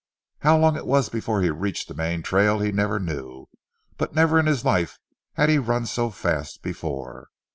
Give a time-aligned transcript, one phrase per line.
[0.39, 3.45] How long it was before he reached the main trail he never knew,
[3.97, 4.97] but never in his life
[5.33, 7.27] had he run so fast before.